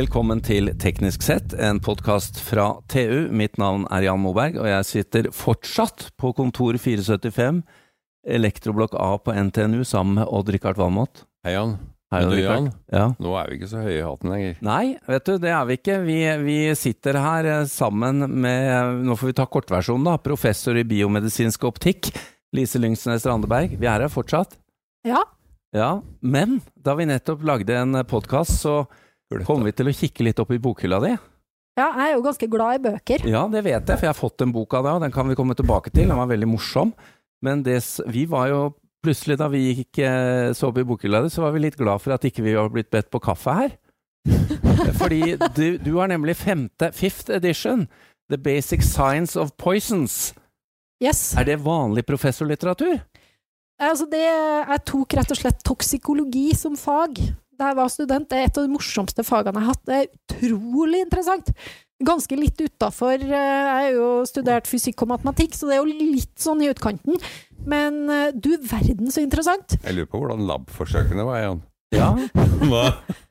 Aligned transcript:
Velkommen 0.00 0.38
til 0.40 0.70
Teknisk 0.80 1.20
sett, 1.26 1.52
en 1.60 1.76
podkast 1.82 2.38
fra 2.40 2.70
TU. 2.88 3.26
Mitt 3.36 3.58
navn 3.60 3.82
er 3.92 4.06
Jan 4.06 4.22
Moberg, 4.22 4.54
og 4.62 4.68
jeg 4.70 4.86
sitter 4.88 5.26
fortsatt 5.34 6.06
på 6.16 6.30
kontor 6.38 6.78
475, 6.80 7.58
elektroblokk 8.24 8.94
A 8.96 9.10
på 9.20 9.34
NTNU, 9.34 9.82
sammen 9.84 10.22
med 10.22 10.30
Odd-Rikard 10.30 10.78
Valmot. 10.80 11.26
Hei, 11.44 11.52
Jan. 11.52 11.74
Hei, 12.14 12.22
du, 12.30 12.36
Jan, 12.38 12.70
Ja. 12.94 13.10
nå 13.20 13.34
er 13.42 13.50
vi 13.50 13.58
ikke 13.58 13.68
så 13.74 13.82
høye 13.84 13.98
i 13.98 14.06
hatten 14.06 14.32
lenger. 14.32 14.56
Nei, 14.64 14.86
vet 15.10 15.28
du, 15.28 15.34
det 15.42 15.52
er 15.52 15.68
vi 15.68 15.76
ikke. 15.82 15.98
Vi, 16.06 16.16
vi 16.46 16.56
sitter 16.80 17.20
her 17.20 17.50
eh, 17.50 17.66
sammen 17.68 18.24
med, 18.40 19.04
nå 19.04 19.18
får 19.20 19.34
vi 19.34 19.36
ta 19.42 19.48
kortversjonen 19.52 20.08
da, 20.08 20.16
professor 20.22 20.80
i 20.80 20.86
biomedisinsk 20.88 21.68
optikk, 21.68 22.08
Lise 22.56 22.80
Lyngsnes 22.80 23.28
Randeberg. 23.28 23.76
Vi 23.76 23.90
er 23.90 24.06
her 24.06 24.16
fortsatt. 24.16 24.56
Ja. 25.04 25.26
Ja, 25.76 25.92
men 26.24 26.62
da 26.80 26.96
vi 26.96 27.10
nettopp 27.12 27.44
lagde 27.44 27.76
en 27.84 28.00
podkast, 28.08 28.62
så 28.64 28.80
kom 29.46 29.62
vi 29.66 29.72
til 29.76 29.90
å 29.90 29.94
kikke 29.94 30.26
litt 30.26 30.40
opp 30.42 30.50
i 30.54 30.58
bokhylla 30.62 30.98
di. 31.04 31.14
ja, 31.78 31.86
jeg 31.86 32.08
er 32.08 32.12
jo 32.16 32.24
ganske 32.24 32.48
glad 32.50 32.80
i 32.80 32.84
bøker. 32.88 33.24
Ja, 33.30 33.46
det 33.48 33.62
vet 33.64 33.86
jeg, 33.86 33.96
for 33.96 34.06
jeg 34.06 34.12
har 34.12 34.18
fått 34.18 34.44
en 34.44 34.52
bok 34.52 34.74
av 34.74 34.84
deg, 34.84 34.98
og 34.98 35.04
den 35.06 35.14
kan 35.14 35.28
vi 35.30 35.38
komme 35.38 35.56
tilbake 35.56 35.92
til. 35.94 36.08
Den 36.10 36.18
var 36.18 36.30
veldig 36.30 36.48
morsom. 36.50 36.92
Men 37.40 37.62
det, 37.64 37.78
vi 38.10 38.26
var 38.28 38.50
jo 38.50 38.60
plutselig, 39.04 39.38
da 39.40 39.48
vi 39.48 39.62
gikk 39.70 40.02
eh, 40.04 40.50
så 40.56 40.68
opp 40.68 40.80
i 40.82 40.84
bokhylla 40.84 41.22
di, 41.24 41.30
så 41.32 41.46
var 41.46 41.54
vi 41.54 41.62
litt 41.64 41.78
glad 41.78 42.02
for 42.02 42.12
at 42.16 42.26
ikke 42.26 42.44
vi 42.44 42.56
var 42.58 42.68
blitt 42.74 42.90
bedt 42.92 43.08
på 43.12 43.22
kaffe 43.22 43.54
her. 43.56 43.78
Fordi 45.00 45.38
du, 45.56 45.78
du 45.80 45.94
har 45.96 46.10
nemlig 46.10 46.36
femte, 46.36 46.90
fifth 46.92 47.32
edition, 47.32 47.86
The 48.30 48.36
Basic 48.38 48.84
Science 48.84 49.40
of 49.40 49.54
Poisons. 49.56 50.34
Yes. 51.00 51.30
Er 51.38 51.48
det 51.48 51.62
vanlig 51.64 52.04
professorlitteratur? 52.04 52.98
Altså 53.80 54.04
det, 54.12 54.20
jeg 54.20 54.82
tok 54.84 55.16
rett 55.16 55.32
og 55.32 55.38
slett 55.40 55.62
toksikologi 55.64 56.50
som 56.52 56.76
fag 56.76 57.22
da 57.60 57.70
jeg 57.70 57.78
var 57.78 57.92
student. 57.92 58.28
Det 58.30 58.40
er 58.40 58.48
et 58.48 58.58
av 58.58 58.66
de 58.66 58.72
morsomste 58.72 59.24
fagene 59.26 59.60
jeg 59.60 59.68
har 59.68 59.74
hatt. 59.74 59.86
Det 59.86 59.98
er 59.98 60.10
utrolig 60.10 61.04
interessant. 61.04 61.52
Ganske 62.00 62.36
litt 62.38 62.56
utafor 62.56 63.20
Jeg 63.20 63.64
har 63.68 63.90
jo 63.92 64.24
studert 64.24 64.68
fysikk 64.70 65.04
og 65.04 65.10
matematikk, 65.12 65.52
så 65.56 65.68
det 65.68 65.76
er 65.76 65.82
jo 65.82 66.12
litt 66.14 66.36
sånn 66.40 66.62
i 66.64 66.70
utkanten. 66.72 67.20
Men 67.68 68.06
eh, 68.08 68.30
du 68.32 68.54
verden 68.64 69.12
så 69.12 69.20
interessant. 69.20 69.76
Jeg 69.84 69.98
lurer 69.98 70.08
på 70.08 70.22
hvordan 70.22 70.46
lab-forsøkene 70.48 71.26
var, 71.28 71.42
Jan. 71.44 71.60
Ja, 71.90 72.12
Hva? 72.70 72.82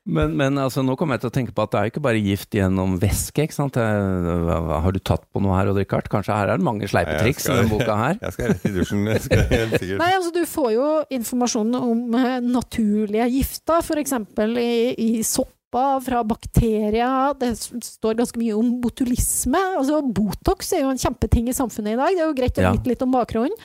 men, 0.04 0.34
men 0.36 0.58
altså, 0.60 0.82
nå 0.84 0.92
kommer 1.00 1.16
jeg 1.16 1.22
til 1.22 1.30
å 1.30 1.34
tenke 1.38 1.52
på 1.56 1.62
at 1.64 1.70
det 1.72 1.78
er 1.80 1.86
jo 1.86 1.92
ikke 1.94 2.02
bare 2.04 2.20
gift 2.20 2.56
gjennom 2.58 2.98
væske, 3.00 3.46
ikke 3.46 3.56
sant? 3.56 3.78
Har 3.80 4.92
du 4.92 4.98
tatt 5.00 5.22
på 5.32 5.40
noe 5.40 5.54
her, 5.56 5.70
Odd-Rikard? 5.72 6.10
Kanskje 6.12 6.34
her 6.36 6.50
er 6.52 6.60
det 6.60 6.66
mange 6.66 6.88
sleipe 6.90 7.14
triks 7.22 7.46
i 7.48 7.54
denne 7.54 7.70
boka 7.72 7.96
her? 7.96 8.18
Jeg 8.26 8.34
skal 8.36 8.50
rett 8.52 8.66
i 8.68 8.72
dusjen. 8.74 9.06
Jeg 9.08 9.22
skal 9.24 9.44
helt 9.54 9.76
sikkert. 9.78 10.02
Nei, 10.02 10.10
altså 10.18 10.32
du 10.36 10.42
får 10.50 10.68
jo 10.76 10.88
informasjon 11.20 11.72
om 11.80 12.18
eh, 12.20 12.36
naturlige 12.44 13.30
gifter, 13.38 13.88
eksempel 14.02 14.58
i, 14.60 14.70
i 15.06 15.10
sopper 15.24 15.56
fra 16.04 16.20
bakterier. 16.26 17.32
Det 17.40 17.54
står 17.86 18.18
ganske 18.18 18.40
mye 18.42 18.58
om 18.58 18.74
botulisme. 18.82 19.60
Altså 19.78 20.02
Botox 20.04 20.72
er 20.76 20.84
jo 20.84 20.92
en 20.92 21.00
kjempeting 21.00 21.48
i 21.48 21.56
samfunnet 21.56 21.94
i 21.94 22.00
dag. 22.02 22.12
Det 22.18 22.24
er 22.24 22.28
jo 22.28 22.36
greit 22.42 22.58
å 22.60 22.66
Ja. 22.68 22.74
litt 22.92 23.06
om 23.06 23.14
bakgrunnen. 23.14 23.56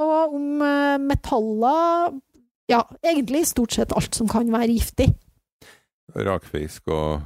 Og 0.00 0.36
om 0.38 0.62
eh, 0.64 0.96
metaller 1.02 2.14
Ja, 2.70 2.84
egentlig 3.02 3.44
stort 3.50 3.74
sett 3.74 3.92
alt 3.96 4.14
som 4.14 4.28
kan 4.30 4.46
være 4.52 4.70
giftig. 4.76 5.10
Rakfisk 6.14 6.88
og 6.90 7.20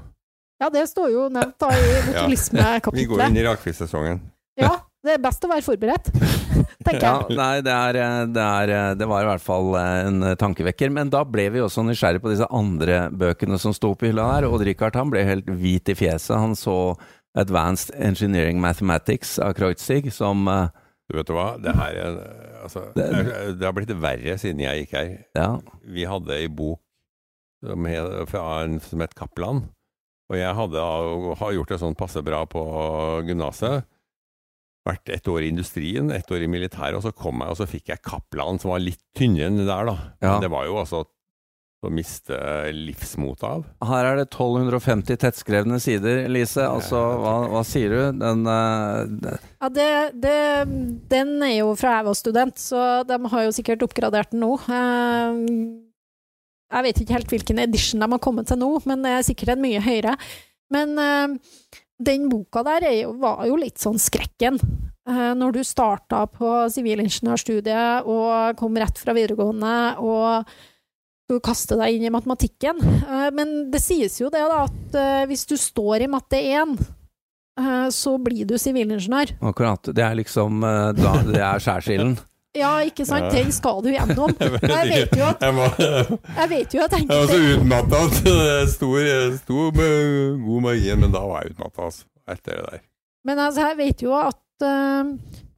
Ja, 0.60 0.68
det 0.72 0.86
står 0.90 1.10
jo 1.12 1.28
nevnt 1.32 1.58
da 1.60 1.70
i 1.74 1.78
Vi 1.84 1.88
går 1.90 2.00
inn 2.00 2.10
botulismekapitlet. 2.14 3.36
i 3.40 3.44
rakfisksesongen. 3.46 4.20
Ja, 4.60 4.74
det 5.04 5.16
er 5.16 5.22
best 5.24 5.42
å 5.44 5.48
være 5.50 5.64
forberedt, 5.66 6.10
tenker 6.86 7.02
Ja, 7.02 7.14
jeg. 7.28 7.36
nei, 7.36 7.56
det, 7.66 7.72
er, 7.74 7.96
eh, 7.98 8.20
det, 8.32 8.44
er, 8.44 8.72
eh, 8.76 8.92
det 9.00 9.08
var 9.10 9.24
i 9.24 9.28
hvert 9.32 9.42
fall 9.44 9.72
eh, 9.80 10.06
en 10.06 10.22
tankevekker. 10.40 10.92
Men 10.94 11.10
da 11.12 11.24
ble 11.26 11.48
vi 11.52 11.60
også 11.64 11.82
nysgjerrig 11.84 12.22
på 12.22 12.30
disse 12.32 12.46
andre 12.54 13.08
bøkene 13.10 13.58
som 13.60 13.74
sto 13.76 13.90
på 13.98 14.08
hylla 14.12 14.28
her. 14.36 14.46
Odd-Rikard 14.48 14.96
han 15.00 15.10
ble 15.12 15.24
helt 15.26 15.50
hvit 15.50 15.90
i 15.90 15.96
fjeset. 15.98 16.36
Han 16.38 16.54
så 16.56 16.76
Advanced 17.36 17.90
Engineering 17.98 18.60
Mathematics 18.62 19.36
av 19.42 19.56
Kreutzig 19.58 20.12
som 20.14 20.46
Du 21.10 21.18
vet 21.18 21.28
hva, 21.34 21.46
det 21.60 21.74
her 21.76 21.98
er 22.00 22.14
altså, 22.64 22.86
Det- 22.96 23.58
Det 23.58 23.66
har 23.66 23.72
blitt 23.76 23.92
verre 24.00 24.38
siden 24.40 24.60
jeg 24.64 24.86
gikk 24.86 24.94
her. 24.96 25.10
Ja, 25.36 25.60
Vi 25.84 26.04
hadde 26.08 26.30
ei 26.32 26.46
bok 26.48 26.80
som 27.64 27.84
het, 27.84 28.82
som 28.82 29.00
het 29.00 29.14
Kaplan. 29.14 29.68
Og 30.30 30.36
jeg 30.38 30.54
hadde 30.56 30.80
har 31.38 31.52
gjort 31.52 31.68
det 31.68 31.80
sånn 31.80 31.96
passe 31.96 32.22
bra 32.24 32.44
på 32.46 32.62
gymnaset. 33.28 33.84
Vært 34.88 35.08
ett 35.08 35.28
år 35.28 35.42
i 35.44 35.48
industrien, 35.48 36.10
ett 36.12 36.28
år 36.30 36.42
i 36.44 36.48
militæret, 36.48 36.96
og 36.96 37.02
så 37.02 37.12
kom 37.16 37.40
jeg, 37.40 37.48
og 37.48 37.56
så 37.56 37.66
fikk 37.68 37.88
jeg 37.88 38.02
Kaplan, 38.04 38.58
som 38.60 38.70
var 38.72 38.80
litt 38.84 39.00
tynnere 39.16 39.46
enn 39.48 39.56
det 39.56 39.66
der, 39.68 39.84
da. 39.88 39.94
Ja. 40.20 40.32
Men 40.34 40.40
det 40.44 40.50
var 40.52 40.64
jo 40.66 40.74
altså 40.76 41.04
å 41.86 41.92
miste 41.92 42.36
livsmotet 42.74 43.44
av. 43.48 43.64
Her 43.84 44.08
er 44.10 44.20
det 44.20 44.26
1250 44.28 45.20
tettskrevne 45.22 45.78
sider, 45.82 46.24
Lise. 46.32 46.64
Altså, 46.66 47.00
hva, 47.20 47.34
hva 47.52 47.62
sier 47.66 47.94
du? 47.94 48.00
Den 48.20 48.44
uh, 48.48 49.04
Ja, 49.60 49.70
det, 49.72 49.88
det, 50.22 50.38
den 51.12 51.36
er 51.44 51.58
jo 51.60 51.74
fra 51.78 51.98
jeg 51.98 52.08
var 52.08 52.18
student, 52.18 52.60
så 52.60 52.86
de 53.08 53.18
har 53.32 53.46
jo 53.46 53.54
sikkert 53.56 53.84
oppgradert 53.86 54.34
den 54.34 54.44
nå. 54.44 54.54
Uh, 54.68 55.38
Jeg 56.74 56.88
vet 56.88 57.04
ikke 57.04 57.18
helt 57.18 57.36
hvilken 57.36 57.62
edition 57.62 58.02
de 58.02 58.10
har 58.16 58.22
kommet 58.22 58.50
til 58.50 58.60
nå, 58.60 58.72
men 58.88 59.04
det 59.04 59.14
er 59.14 59.28
sikkert 59.28 59.54
en 59.54 59.64
mye 59.64 59.82
høyere. 59.84 60.16
Men 60.74 60.98
uh, 60.98 61.38
den 62.02 62.28
boka 62.32 62.64
der 62.66 62.88
er 62.88 62.98
jo, 63.04 63.14
var 63.22 63.44
jo 63.48 63.58
litt 63.60 63.78
sånn 63.82 64.00
skrekken. 64.02 64.58
Eh, 65.08 65.32
Når 65.36 65.52
du 65.52 65.64
starta 65.64 66.24
på 66.32 66.50
sivilingeniørstudiet 66.72 68.08
og 68.08 68.56
kom 68.56 68.78
rett 68.80 69.00
fra 69.00 69.12
videregående 69.16 69.74
og 70.00 70.54
du 71.28 71.38
kaste 71.44 71.78
deg 71.80 71.96
inn 71.96 72.04
i 72.04 72.12
matematikken. 72.12 72.82
Eh, 72.84 73.30
Men 73.32 73.54
det 73.72 73.80
sies 73.82 74.18
jo 74.20 74.30
det, 74.32 74.42
da, 74.50 74.64
at 74.68 74.98
eh, 75.00 75.24
hvis 75.30 75.46
du 75.48 75.56
står 75.60 76.04
i 76.04 76.10
matte 76.10 76.36
1 76.40 76.76
eh, 77.60 77.88
så 77.94 78.16
blir 78.20 78.44
du 78.48 78.58
sivilingeniør. 78.60 79.36
Akkurat. 79.40 79.92
Det 79.94 80.04
er 80.04 80.18
liksom 80.20 80.60
da, 80.62 81.16
Det 81.24 81.40
er 81.40 81.64
skjærsilden. 81.64 82.16
Ja, 82.54 82.76
ikke 82.86 83.02
sant? 83.02 83.32
Den 83.34 83.48
skal 83.50 83.80
du 83.82 83.88
gjennom. 83.90 84.30
Jeg 84.38 84.60
Jeg 84.62 84.90
vet 84.92 85.16
jo 85.18 85.24
at, 85.26 85.40
Jeg 85.42 85.54
var, 85.56 85.72
jeg 85.74 86.50
vet 86.52 86.76
jo 86.76 86.82
at 86.84 86.92
jeg 86.94 87.08
var 87.08 87.24
så 87.26 87.34
enkelte 87.34 87.48
utmatta 87.56 88.02
at 88.04 88.20
det 88.28 88.68
sto, 88.70 88.90
sto 89.40 89.64
med 89.74 90.36
god 90.44 90.62
margin, 90.68 91.00
men 91.02 91.16
da 91.16 91.24
var 91.26 91.42
jeg 91.42 91.56
utmatta, 91.56 91.88
altså. 91.88 92.06
Etter 92.30 92.60
det 92.60 92.68
der. 92.68 92.84
Men 93.26 93.42
altså, 93.42 93.66
jeg 93.72 93.80
vet 93.80 94.04
jo 94.06 94.14
at 94.14 94.68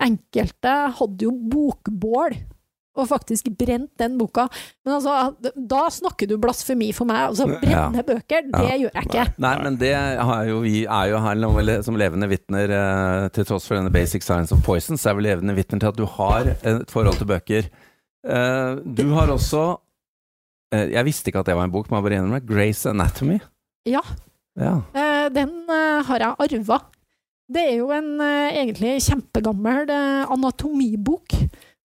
enkelte 0.09 0.73
hadde 1.03 1.29
jo 1.29 1.35
bokbål, 1.53 2.39
og 2.97 3.09
faktisk 3.11 3.49
brent 3.59 3.91
den 4.01 4.17
boka. 4.19 4.47
Men 4.85 4.95
altså, 4.97 5.37
da 5.57 5.83
snakker 5.93 6.29
du 6.31 6.37
blasfemi 6.43 6.89
for 6.97 7.09
meg. 7.09 7.29
Altså, 7.31 7.47
brenne 7.61 8.03
bøker, 8.07 8.47
det 8.51 8.63
Ja. 8.67 8.77
gjør 8.83 8.93
jeg 8.95 9.07
ikke. 9.11 9.25
Nei, 9.39 9.55
men 9.63 9.77
det 9.81 9.95
har 9.97 10.45
jo 10.49 10.61
vi 10.65 10.85
er 10.85 11.11
jo 11.13 11.19
her 11.21 11.83
som 11.83 11.97
levende 11.97 12.29
vitner, 12.29 12.71
eh, 12.71 13.29
til 13.29 13.45
tross 13.45 13.67
for 13.69 13.77
denne 13.77 13.93
Basic 13.93 14.23
Science 14.23 14.53
of 14.53 14.63
poison, 14.65 14.97
så 14.97 15.11
er 15.11 15.15
vi 15.21 15.23
levende 15.29 15.55
vitner 15.55 15.79
til 15.81 15.89
at 15.89 15.97
du 15.97 16.07
har 16.07 16.47
et 16.63 16.91
forhold 16.91 17.17
til 17.21 17.27
bøker. 17.27 17.69
Eh, 18.27 18.75
du 18.85 19.05
har 19.15 19.29
også 19.29 19.79
eh, 20.73 20.89
Jeg 20.91 21.05
visste 21.05 21.29
ikke 21.31 21.41
at 21.41 21.47
det 21.47 21.55
var 21.57 21.65
en 21.65 21.71
bok, 21.73 21.91
men 21.91 22.03
jeg 22.03 22.05
bare 22.11 22.19
innrømme. 22.21 22.47
Grace 22.47 22.89
Anatomy. 22.91 23.39
Ja. 23.87 24.01
Ja. 24.59 24.81
Den 25.31 25.51
har 25.69 26.19
jeg 26.19 26.35
arva. 26.39 26.81
Det 27.47 27.63
er 27.63 27.77
jo 27.77 27.91
en 27.95 28.19
egentlig 28.21 28.97
kjempegammel 29.05 29.87
anatomibok 30.33 31.29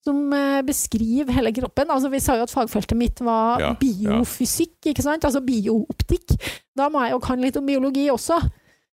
som 0.06 0.34
eh, 0.34 0.62
beskriver 0.66 1.36
hele 1.36 1.52
kroppen. 1.54 1.92
Altså, 1.94 2.10
vi 2.10 2.20
sa 2.24 2.38
jo 2.40 2.48
at 2.48 2.54
fagfeltet 2.54 2.98
mitt 2.98 3.22
var 3.22 3.62
Ja, 3.62 3.70
ja. 3.72 3.76
biofysikk, 3.82 4.80
ikke 4.94 5.06
sant? 5.06 5.26
Altså 5.28 5.44
biooptikk. 5.46 6.34
Da 6.78 6.90
må 6.90 7.04
jeg 7.06 7.14
jo 7.14 7.22
kan 7.24 7.42
litt 7.44 7.60
om 7.60 7.68
biologi 7.70 8.08
også. 8.14 8.40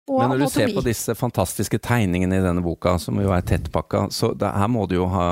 Og 0.08 0.22
Men 0.22 0.30
når 0.32 0.46
du 0.46 0.52
ser 0.54 0.72
på 0.72 0.84
disse 0.86 1.12
fantastiske 1.20 1.80
tegningene 1.84 2.38
i 2.40 2.44
denne 2.44 2.62
boka, 2.64 2.94
som 3.00 3.18
jo 3.20 3.32
er 3.36 3.44
tettpakka, 3.44 4.06
så 4.16 4.30
det, 4.40 4.48
her 4.56 4.70
må 4.72 4.86
du 4.88 4.96
jo 5.02 5.08
ha 5.12 5.26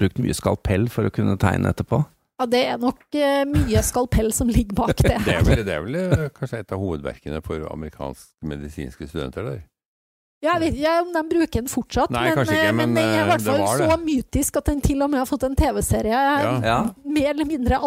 brukt 0.00 0.20
mye 0.24 0.36
skalpell 0.36 0.86
for 0.92 1.04
å 1.08 1.12
kunne 1.12 1.36
tegne 1.40 1.72
etterpå. 1.74 2.00
Ja, 2.40 2.46
det 2.50 2.62
er 2.66 2.80
nok 2.82 3.04
eh, 3.14 3.44
mye 3.46 3.82
skalpell 3.84 4.32
som 4.34 4.48
ligger 4.50 4.74
bak 4.80 4.96
det. 5.04 5.18
Det 5.26 5.36
er 5.36 5.44
vel, 5.46 5.60
det 5.68 5.74
er 5.76 5.84
vel 5.84 5.98
eh, 6.00 6.24
kanskje 6.34 6.62
et 6.64 6.72
av 6.74 6.80
hovedverkene 6.80 7.42
for 7.44 7.68
amerikanske 7.70 8.48
medisinske 8.48 9.06
studenter 9.10 9.46
der. 9.52 9.60
Jeg 10.44 10.60
vet 10.60 10.74
ikke 10.76 10.94
om 11.02 11.12
de 11.14 11.22
bruker 11.30 11.60
den 11.62 11.70
fortsatt, 11.72 12.10
Nei, 12.14 12.24
men, 12.34 12.44
ikke, 12.44 12.56
eh, 12.58 12.72
men, 12.72 12.76
men, 12.76 12.94
den 12.98 13.04
er 13.04 13.14
i 13.14 13.20
eh, 13.22 13.28
hvert 13.30 13.44
fall 13.46 13.62
så 13.80 13.86
det. 13.94 14.00
mytisk 14.04 14.56
at 14.60 14.64
den 14.70 14.80
til 14.84 15.02
og 15.02 15.10
med 15.10 15.22
har 15.22 15.28
fått 15.30 15.46
en 15.48 15.56
TV-serie 15.56 16.10
Ja. 16.44 16.50
Ja. 16.64 16.78
mer 17.04 17.30
eller 17.32 17.48
mindre 17.48 17.78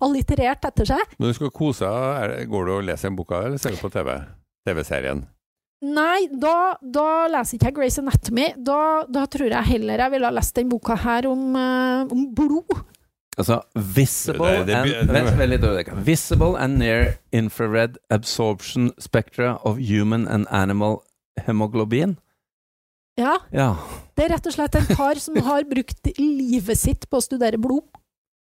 alliterert 0.00 0.64
etter 0.70 0.86
seg. 0.92 1.16
Men 1.18 1.28
du 1.32 1.34
skal 1.34 1.50
kose 1.50 1.88
deg, 1.88 2.30
det- 2.36 2.48
går 2.52 2.66
du 2.66 2.72
og 2.76 2.84
leser 2.84 3.08
en 3.10 3.16
det, 3.16 3.44
eller 3.46 3.58
ser 3.58 3.70
du 3.74 3.82
på 3.82 3.90
TV? 3.90 4.14
TV-serien. 4.68 5.26
Nei, 5.80 6.26
da, 6.34 6.74
da 6.82 7.28
leser 7.30 7.54
ikke 7.56 7.66
jeg 7.70 7.74
Grace 7.74 7.98
Anatomy. 8.02 8.48
Da, 8.66 9.04
da 9.08 9.26
tror 9.30 9.48
jeg 9.50 9.64
heller 9.64 9.98
jeg 10.02 10.10
ville 10.10 10.26
ha 10.26 10.34
lest 10.34 10.54
den 10.58 10.68
boka 10.68 10.96
her 10.96 11.26
om, 11.30 11.54
uh, 11.54 12.02
om 12.10 12.24
blod. 12.34 12.80
Altså 13.38 13.60
visible 13.76 14.64
Det- 14.64 14.66
det- 14.66 14.84
det- 14.84 14.96
and 14.98 15.12
Vent, 15.12 15.38
vent. 15.38 16.04
Visible 16.04 16.56
and 16.58 16.78
near 16.78 17.18
infrared 17.32 17.96
absorption 18.10 18.90
spectra 18.98 19.58
of 19.62 19.78
human 19.78 20.26
and 20.26 20.46
animal 20.50 21.02
hemoglobin. 21.46 22.16
Ja, 23.18 23.36
Ja. 23.50 23.72
det 24.14 24.24
er 24.28 24.34
rett 24.36 24.46
og 24.46 24.52
slett 24.54 24.74
en 24.78 24.86
kar 24.94 25.18
som 25.18 25.34
har 25.42 25.64
brukt 25.66 26.06
livet 26.18 26.78
sitt 26.78 27.08
på 27.10 27.18
å 27.18 27.24
studere 27.24 27.58
blod. 27.58 27.82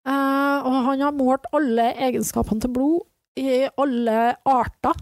Uh, 0.09 0.65
og 0.65 0.77
han 0.89 1.01
har 1.05 1.13
målt 1.15 1.45
alle 1.55 1.93
egenskapene 2.09 2.61
til 2.65 2.71
blod 2.73 3.05
i 3.39 3.69
alle 3.79 4.35
arter, 4.51 4.97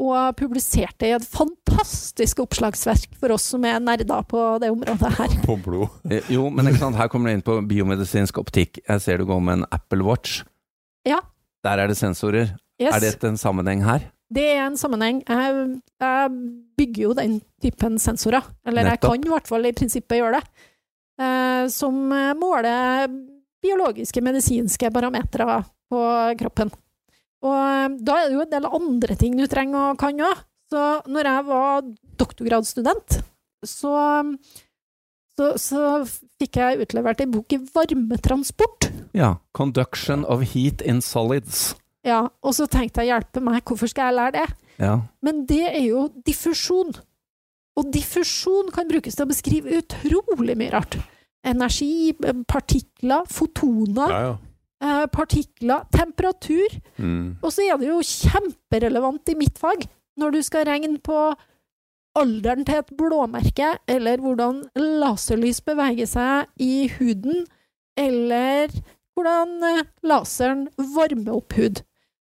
og 0.00 0.36
publiserte 0.38 1.04
i 1.04 1.10
et 1.12 1.24
fantastisk 1.26 2.38
oppslagsverk 2.40 3.12
for 3.20 3.34
oss 3.34 3.44
som 3.52 3.64
er 3.68 3.80
nerder 3.82 4.22
på 4.30 4.40
det 4.62 4.70
området 4.72 5.10
her. 5.18 5.34
På 5.44 5.58
blod. 5.60 5.88
Eh, 6.10 6.22
Jo, 6.32 6.46
men 6.48 6.70
ikke 6.70 6.80
sant, 6.86 6.96
her 6.96 7.10
kommer 7.12 7.28
du 7.28 7.36
inn 7.36 7.44
på 7.44 7.58
biomedisinsk 7.68 8.38
optikk. 8.40 8.80
Jeg 8.88 9.04
ser 9.04 9.18
du 9.20 9.26
går 9.28 9.42
med 9.44 9.58
en 9.58 9.66
Apple 9.74 10.00
Watch. 10.06 10.44
Ja. 11.04 11.18
Der 11.66 11.82
er 11.82 11.90
det 11.92 11.98
sensorer. 11.98 12.54
Yes. 12.80 12.94
Er 12.94 13.00
det 13.04 13.24
en 13.28 13.36
sammenheng 13.36 13.82
her? 13.84 14.06
Det 14.28 14.44
er 14.44 14.66
en 14.66 14.76
sammenheng. 14.76 15.22
Jeg, 15.24 15.80
jeg 16.02 16.32
bygger 16.78 17.02
jo 17.06 17.14
den 17.16 17.38
typen 17.64 17.96
sensorer. 18.02 18.44
Eller 18.68 18.92
jeg 18.92 19.00
kan 19.00 19.24
i 19.24 19.32
hvert 19.32 19.48
fall 19.48 19.64
i 19.68 19.72
prinsippet 19.76 20.20
gjøre 20.20 20.40
det. 20.40 20.66
Eh, 21.18 21.64
som 21.72 21.96
måler 22.38 23.08
biologiske, 23.64 24.22
medisinske 24.22 24.92
parametere 24.94 25.62
på 25.90 26.02
kroppen. 26.38 26.70
Og 27.46 27.56
eh, 27.56 27.96
da 28.04 28.20
er 28.20 28.28
det 28.28 28.36
jo 28.36 28.44
en 28.44 28.52
del 28.52 28.68
andre 28.68 29.18
ting 29.18 29.36
du 29.38 29.46
trenger 29.50 29.94
og 29.94 30.00
kan 30.00 30.24
òg. 30.28 30.44
Så 30.68 30.84
når 31.08 31.30
jeg 31.30 31.44
var 31.48 31.84
doktorgradsstudent, 32.20 33.20
så, 33.64 33.92
så, 35.38 35.46
så 35.56 35.82
fikk 36.40 36.58
jeg 36.60 36.82
utlevert 36.84 37.22
ei 37.24 37.30
bok 37.32 37.56
i 37.56 37.60
varmetransport. 37.72 38.90
Ja. 39.16 39.38
Conduction 39.56 40.26
of 40.28 40.44
heat 40.52 40.84
in 40.84 41.00
solids. 41.00 41.72
Ja, 42.08 42.22
og 42.42 42.54
så 42.56 42.64
tenkte 42.70 43.04
jeg 43.04 43.12
hjelpe 43.12 43.42
meg, 43.44 43.60
hvorfor 43.68 43.90
skal 43.90 44.08
jeg 44.10 44.18
lære 44.18 44.34
det? 44.40 44.48
Ja. 44.80 44.94
Men 45.26 45.44
det 45.50 45.62
er 45.68 45.82
jo 45.84 46.06
diffusjon. 46.26 46.94
Og 47.78 47.92
diffusjon 47.94 48.72
kan 48.74 48.88
brukes 48.90 49.14
til 49.18 49.26
å 49.26 49.30
beskrive 49.30 49.76
utrolig 49.82 50.56
mye 50.58 50.72
rart. 50.74 50.96
Energi, 51.46 52.14
partikler, 52.50 53.26
fotoner, 53.30 54.10
Ja, 54.14 54.22
ja. 54.24 54.32
eh, 54.82 55.04
partikler, 55.14 55.84
temperatur. 55.94 56.74
Mm. 56.98 57.36
Og 57.42 57.52
så 57.54 57.66
er 57.68 57.78
det 57.78 57.90
jo 57.92 58.00
kjemperelevant 58.02 59.30
i 59.30 59.36
mitt 59.38 59.58
fag, 59.62 59.86
når 60.18 60.34
du 60.34 60.40
skal 60.42 60.66
regne 60.66 60.98
på 60.98 61.18
alderen 62.18 62.64
til 62.66 62.80
et 62.80 62.90
blåmerke, 62.98 63.76
eller 63.86 64.18
hvordan 64.18 64.64
laserlys 64.74 65.60
beveger 65.62 66.08
seg 66.10 66.48
i 66.58 66.88
huden, 66.96 67.44
eller 67.98 68.72
hvordan 69.14 69.54
eh, 69.66 69.84
laseren 70.06 70.66
varmer 70.96 71.38
opp 71.38 71.54
hud. 71.58 71.84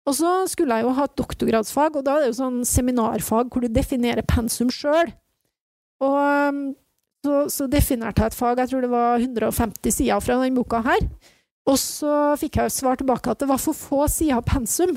Og 0.07 0.15
så 0.15 0.33
skulle 0.48 0.77
jeg 0.77 0.88
jo 0.88 0.95
ha 0.95 1.06
et 1.07 1.18
doktorgradsfag, 1.19 1.98
og 2.00 2.06
da 2.07 2.15
er 2.15 2.25
det 2.25 2.31
jo 2.31 2.42
sånn 2.42 2.59
seminarfag 2.68 3.50
hvor 3.51 3.63
du 3.63 3.71
definerer 3.71 4.24
pensum 4.27 4.69
sjøl. 4.71 5.12
Og 6.04 6.19
um, 6.54 6.62
så, 7.25 7.42
så 7.51 7.68
definerte 7.68 8.24
jeg 8.24 8.31
et 8.31 8.38
fag, 8.38 8.62
jeg 8.62 8.71
tror 8.71 8.86
det 8.86 8.94
var 8.94 9.19
150 9.19 9.98
sider 9.98 10.24
fra 10.24 10.38
den 10.44 10.56
boka 10.56 10.80
her. 10.86 11.04
Og 11.68 11.75
så 11.81 12.13
fikk 12.39 12.62
jeg 12.62 12.69
jo 12.69 12.77
svar 12.77 13.00
tilbake 13.00 13.33
at 13.33 13.44
det 13.44 13.50
var 13.50 13.59
for 13.59 13.75
få 13.75 14.06
sider 14.12 14.39
pensum. 14.48 14.95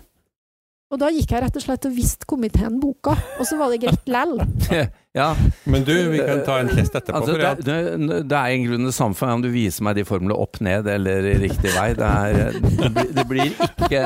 Og 0.90 0.98
da 0.98 1.06
gikk 1.14 1.30
jeg 1.30 1.42
rett 1.44 1.54
og 1.54 1.62
slett 1.62 1.84
og 1.86 1.92
viste 1.94 2.26
komiteen 2.26 2.80
boka, 2.82 3.12
og 3.38 3.46
så 3.46 3.54
var 3.58 3.70
det 3.70 3.78
greit 3.84 4.08
lell. 4.10 4.40
ja. 5.20 5.28
Men 5.70 5.84
du, 5.86 5.92
vi 6.10 6.18
kan 6.18 6.42
ta 6.46 6.56
en 6.64 6.70
test 6.70 6.96
etterpå. 6.98 7.20
Altså, 7.20 7.36
det, 7.38 7.82
det, 7.94 8.22
det 8.30 8.38
er 8.38 8.54
i 8.54 8.64
grunnen 8.64 8.90
det 8.90 8.94
samme 8.96 9.14
for 9.18 9.30
om 9.30 9.42
du 9.42 9.52
viser 9.54 9.86
meg 9.86 10.00
de 10.00 10.06
formlene 10.06 10.34
opp, 10.34 10.58
ned 10.66 10.90
eller 10.90 11.28
i 11.30 11.36
riktig 11.44 11.76
vei. 11.76 11.92
Det, 11.98 12.10
er, 12.10 12.58
det, 12.58 13.06
det 13.20 13.26
blir 13.30 13.54
ikke 13.54 14.02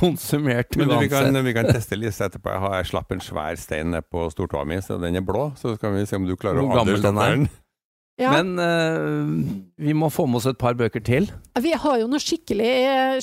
konsumert 0.00 0.76
men 0.80 0.90
vi, 0.96 1.08
kan, 1.12 1.36
vi 1.44 1.52
kan 1.56 1.68
teste 1.68 1.98
litt 1.98 2.16
etterpå. 2.16 2.50
Jeg, 2.54 2.62
har, 2.64 2.76
jeg 2.80 2.90
slapp 2.90 3.12
en 3.14 3.24
svær 3.24 3.58
stein 3.60 3.92
ned 3.94 4.06
på 4.08 4.26
stortåa 4.32 4.64
mi, 4.68 4.80
så 4.84 4.96
den 5.00 5.18
er 5.20 5.24
blå. 5.24 5.50
Så 5.60 5.76
kan 5.80 5.94
vi 5.96 6.06
se 6.08 6.18
om 6.18 6.28
du 6.28 6.36
klarer 6.40 6.62
Hvor 6.62 6.72
å 6.72 6.80
gammel 6.80 7.04
den 7.04 7.20
er. 7.20 7.42
Ja, 8.20 8.34
Men 8.36 8.60
uh, 8.60 9.28
vi 9.80 9.94
må 9.96 10.10
få 10.12 10.26
med 10.28 10.42
oss 10.42 10.48
et 10.50 10.58
par 10.60 10.74
bøker 10.76 11.00
til. 11.00 11.30
vi 11.64 11.72
har 11.72 12.00
jo 12.02 12.08
noe 12.10 12.20
skikkelig, 12.20 12.72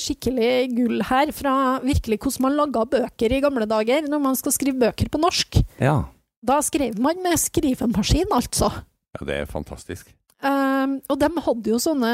skikkelig 0.02 0.50
gull 0.74 1.04
her 1.06 1.30
fra 1.34 1.54
virkelig 1.84 2.18
hvordan 2.18 2.46
man 2.48 2.56
laga 2.58 2.82
bøker 2.96 3.34
i 3.34 3.42
gamle 3.44 3.68
dager, 3.70 4.08
når 4.10 4.24
man 4.24 4.38
skal 4.38 4.54
skrive 4.56 4.80
bøker 4.82 5.10
på 5.12 5.20
norsk. 5.22 5.60
Ja. 5.78 6.00
Da 6.42 6.58
skrev 6.66 6.98
man 7.02 7.22
med 7.22 7.38
skrivemaskin, 7.38 8.30
altså. 8.34 8.72
Ja, 9.14 9.26
det 9.28 9.38
er 9.38 9.50
fantastisk. 9.50 10.10
Um, 10.42 10.98
og 11.10 11.18
de 11.22 11.30
hadde 11.46 11.72
jo 11.72 11.78
sånne, 11.82 12.12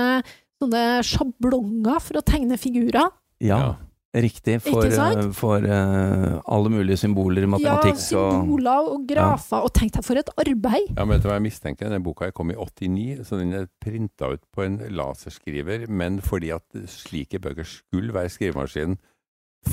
sånne 0.60 0.84
sjablonger 1.08 2.04
for 2.04 2.20
å 2.20 2.24
tegne 2.24 2.60
figurer. 2.60 3.12
ja. 3.40 3.76
Ja. 4.14 4.20
Riktig. 4.22 4.60
For, 4.62 4.86
eh, 4.86 5.30
for 5.34 5.64
uh, 5.66 6.40
alle 6.46 6.70
mulige 6.70 6.96
symboler 7.00 7.42
i 7.42 7.48
Ja, 7.48 7.50
matematikk 7.56 7.98
og 7.98 8.02
symboler 8.04 8.90
og 8.92 9.06
grafer. 9.10 9.64
Og 9.66 9.72
tenk 9.74 9.96
deg 9.96 10.06
for 10.06 10.20
et 10.20 10.30
arbeid! 10.38 10.92
Ja, 10.94 11.02
men 11.02 11.16
vet 11.16 11.24
du 11.24 11.30
hva 11.30 11.38
jeg 11.40 11.46
mistenker? 11.48 11.88
Denne 11.88 12.02
boka 12.04 12.30
kom 12.30 12.52
i 12.54 12.58
89, 12.58 13.24
så 13.26 13.40
den 13.40 13.54
er 13.58 13.66
printa 13.82 14.30
ut 14.30 14.44
på 14.54 14.66
en 14.66 14.78
laserskriver. 14.94 15.88
Men 15.90 16.20
fordi 16.22 16.52
at 16.54 16.84
slike 16.90 17.42
bøker 17.42 17.66
skulle 17.66 18.14
være 18.14 18.30
skrivemaskinen 18.30 19.00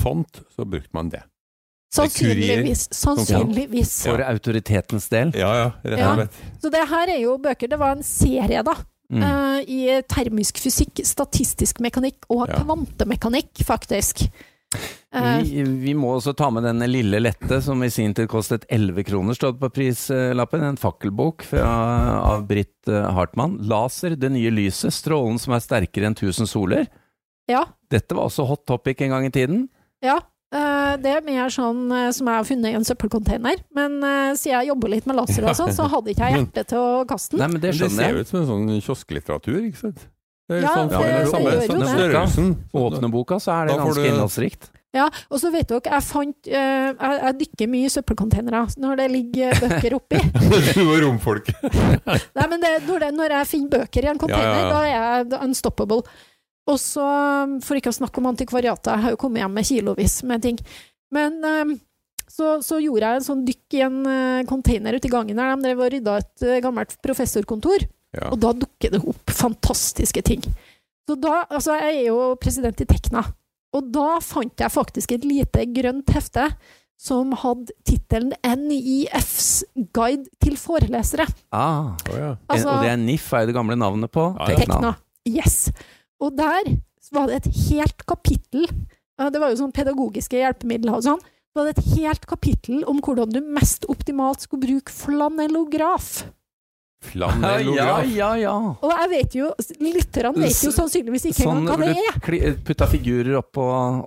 font, 0.02 0.42
så 0.50 0.66
brukte 0.66 0.90
man 0.96 1.12
det. 1.12 1.22
Sannsynligvis. 1.92 2.88
Sannsynligvis. 2.96 3.92
For 4.06 4.22
autoritetens 4.24 5.10
del. 5.12 5.34
Ja, 5.36 5.50
ja, 5.58 5.68
rett 5.84 6.00
og 6.06 6.22
slett. 6.22 6.38
Så 6.64 6.72
det 6.72 6.86
her 6.88 7.12
er 7.12 7.20
jo 7.20 7.36
bøker 7.42 7.68
Det 7.68 7.78
var 7.78 7.98
en 7.98 8.06
serie, 8.06 8.62
da. 8.64 8.74
Mm. 9.12 9.22
Uh, 9.22 9.58
I 9.68 10.00
termisk 10.08 10.56
fysikk, 10.62 11.02
statistisk 11.04 11.82
mekanikk 11.84 12.24
og 12.32 12.48
Ja. 12.48 12.62
kvantemekanikk, 12.62 13.60
faktisk. 13.68 14.24
Eh, 15.12 15.42
Vi, 15.44 15.62
vi 15.62 15.92
må 15.94 16.14
også 16.16 16.32
ta 16.34 16.48
med 16.50 16.64
denne 16.64 16.86
lille 16.88 17.20
lette, 17.20 17.58
som 17.60 17.82
i 17.84 17.90
sin 17.92 18.14
tid 18.16 18.26
kostet 18.32 18.64
11 18.72 19.04
kroner, 19.04 19.36
stod 19.36 19.58
på 19.60 19.68
prislappen. 19.68 20.62
En 20.64 20.78
fakkelbok 20.80 21.44
fra, 21.44 21.68
av 22.24 22.46
Britt 22.48 22.88
eh, 22.88 23.10
Hartmann. 23.12 23.58
'Laser, 23.60 24.16
det 24.16 24.32
nye 24.32 24.50
lyset. 24.50 24.94
Strålen 24.96 25.38
som 25.38 25.52
er 25.52 25.60
sterkere 25.60 26.08
enn 26.08 26.16
1000 26.16 26.48
soler'. 26.48 26.86
ja. 27.48 27.66
Dette 27.92 28.14
var 28.16 28.24
også 28.30 28.46
hot 28.48 28.64
topic 28.66 29.02
en 29.04 29.10
gang 29.12 29.26
i 29.26 29.30
tiden. 29.30 29.68
Ja. 30.02 30.18
Eh, 30.52 30.96
det 31.02 31.12
er 31.16 31.24
mer 31.26 31.48
sånn 31.52 31.84
eh, 31.92 32.10
som 32.14 32.28
jeg 32.30 32.36
har 32.40 32.48
funnet 32.48 32.72
i 32.72 32.76
en 32.78 32.84
søppelcontainer. 32.88 33.62
Men 33.74 33.98
eh, 34.04 34.32
siden 34.38 34.58
jeg 34.60 34.70
jobber 34.72 34.92
litt 34.94 35.06
med 35.10 35.16
laser 35.18 35.48
og 35.48 35.56
sånn, 35.58 35.72
så 35.76 35.88
hadde 35.92 36.12
ikke 36.14 36.28
jeg 36.28 36.36
hjerte 36.42 36.66
til 36.74 36.78
å 36.82 37.04
kaste 37.08 37.36
den. 37.36 37.42
Nei, 37.46 37.48
men 37.54 37.60
det 37.64 37.72
Men 37.74 37.88
det 37.88 37.94
ser 37.96 38.12
jo 38.18 38.20
ut 38.26 38.28
som 38.34 38.40
en 38.42 38.50
sånn 38.52 38.68
kiosklitteratur, 38.88 39.58
ikke 39.70 39.82
sant? 39.86 40.06
Det 40.50 40.58
er 40.58 40.62
Ja, 40.66 40.72
sånn, 40.76 40.88
det- 40.90 40.98
det 40.98 41.08
er 41.08 41.08
det 41.08 41.16
gjør 41.16 41.66
jo 41.66 41.80
det. 41.80 41.90
størrelsen. 41.96 42.54
Åpne 42.74 43.10
boka, 43.12 43.36
så 43.40 43.52
er 43.62 43.66
det 43.70 43.76
ganske 43.80 44.02
du- 44.02 44.08
innholdsrikt. 44.10 44.70
Ja, 44.92 45.06
og 45.32 45.38
så 45.40 45.48
vet 45.48 45.70
dere, 45.70 45.80
jeg 45.88 46.04
fant 46.04 46.48
uh, 46.52 46.52
jeg, 46.52 47.20
jeg 47.22 47.36
dykker 47.38 47.68
mye 47.72 47.86
i 47.88 47.92
søppelcontainere 47.94 48.58
når 48.76 48.98
det 49.00 49.06
ligger 49.08 49.54
bøker 49.62 49.94
oppi. 49.96 50.18
du 50.76 50.82
og 50.82 50.98
romfolket. 51.06 51.62
Nei, 52.36 52.44
men 52.50 52.60
det, 52.60 52.72
når, 52.84 52.98
det, 53.06 53.08
når 53.16 53.32
jeg 53.38 53.48
finner 53.54 53.72
bøker 53.78 54.04
i 54.04 54.10
en 54.12 54.20
container, 54.20 54.44
Ja, 54.44 54.52
ja, 54.52 54.66
ja. 54.66 54.68
da 54.68 54.82
er 54.84 54.92
jeg 55.32 55.40
unstoppable. 55.48 56.02
Og 56.70 56.78
så, 56.78 57.04
for 57.64 57.78
ikke 57.78 57.90
å 57.90 57.96
snakke 57.96 58.20
om 58.22 58.28
antikvariatet, 58.30 58.92
jeg 58.92 59.02
har 59.06 59.14
jo 59.14 59.18
kommet 59.18 59.42
hjem 59.42 59.56
med 59.56 59.66
kilovis 59.66 60.20
med 60.30 60.44
ting. 60.44 60.60
Men 61.12 61.40
eh, 61.44 61.72
så, 62.30 62.54
så 62.64 62.78
gjorde 62.80 63.08
jeg 63.08 63.18
en 63.20 63.26
sånn 63.26 63.42
dykk 63.48 63.76
i 63.78 63.82
en 63.88 63.96
eh, 64.06 64.44
container 64.48 64.94
ute 64.96 65.10
i 65.10 65.12
gangen 65.12 65.36
der 65.40 65.50
de 65.56 65.66
drev 65.66 65.82
og 65.82 65.90
rydda 65.96 66.14
et 66.22 66.44
eh, 66.46 66.60
gammelt 66.64 66.94
professorkontor, 67.04 67.88
Ja. 68.12 68.28
og 68.28 68.38
da 68.44 68.52
dukker 68.52 68.92
det 68.92 68.98
opp 69.08 69.32
fantastiske 69.32 70.22
ting. 70.28 70.42
Så 71.08 71.16
da, 71.18 71.46
altså 71.50 71.74
jeg 71.80 71.96
er 72.02 72.06
jo 72.12 72.34
president 72.40 72.80
i 72.84 72.86
Tekna, 72.86 73.24
og 73.72 73.88
da 73.90 74.18
fant 74.22 74.60
jeg 74.60 74.70
faktisk 74.70 75.14
et 75.16 75.24
lite 75.26 75.64
grønt 75.72 76.12
hefte 76.14 76.44
som 77.02 77.32
hadde 77.40 77.72
tittelen 77.88 78.30
NIFs 78.46 79.64
guide 79.96 80.28
til 80.44 80.54
forelesere. 80.60 81.26
Ah, 81.50 81.96
oh 82.12 82.18
ja. 82.20 82.30
Altså- 82.46 82.68
og 82.76 82.84
det 82.84 82.92
er 82.92 83.00
NIF, 83.00 83.32
er 83.32 83.42
jo 83.42 83.50
det 83.50 83.56
gamle 83.56 83.74
navnet 83.80 84.12
på. 84.12 84.28
Tekna. 84.46 84.60
Tekna. 84.76 84.92
Yes. 85.26 85.56
Og 86.22 86.36
der 86.38 86.72
var 87.12 87.28
det 87.28 87.42
et 87.42 87.48
helt 87.68 88.04
kapittel 88.08 88.68
Det 89.32 89.40
var 89.42 89.52
jo 89.52 89.58
sånn 89.60 89.74
pedagogiske 89.74 90.38
hjelpemidler 90.38 90.96
og 90.96 91.04
sånn. 91.06 91.20
Det 91.52 91.60
var 91.60 91.68
et 91.68 91.88
helt 91.98 92.24
kapittel 92.26 92.84
om 92.88 93.02
hvordan 93.04 93.34
du 93.34 93.42
mest 93.44 93.84
optimalt 93.92 94.46
skulle 94.46 94.64
bruke 94.64 94.94
flanellograf. 94.94 96.22
Ja, 96.22 97.10
Flanellograf. 97.10 98.06
ja, 98.14 98.36
ja. 98.38 98.52
Og 98.80 98.92
jeg 98.92 99.08
vet 99.10 99.34
jo, 99.34 99.48
lytterne 99.82 100.32
vet 100.38 100.60
jo 100.64 100.70
sannsynligvis 100.72 101.26
ikke 101.32 101.42
Sånn 101.42 101.64
engang 101.64 101.80
hva 101.82 101.88
det 101.90 101.96
er. 101.98 102.20
Sånn 102.22 102.60
putta 102.68 102.86
figurer 102.88 103.38
opp 103.40 103.50
på, 103.58 103.64